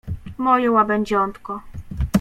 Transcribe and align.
Moje 0.37 0.71
łabędziątko. 0.71 1.61